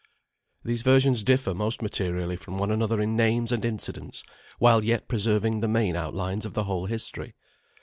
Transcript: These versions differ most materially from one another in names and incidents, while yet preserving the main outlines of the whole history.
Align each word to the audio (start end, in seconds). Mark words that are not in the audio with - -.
These 0.65 0.81
versions 0.81 1.23
differ 1.23 1.53
most 1.53 1.83
materially 1.83 2.35
from 2.35 2.57
one 2.57 2.71
another 2.71 2.99
in 3.01 3.15
names 3.15 3.51
and 3.51 3.63
incidents, 3.63 4.23
while 4.57 4.83
yet 4.83 5.07
preserving 5.07 5.59
the 5.59 5.67
main 5.67 5.95
outlines 5.95 6.43
of 6.43 6.55
the 6.55 6.63
whole 6.63 6.87
history. 6.87 7.35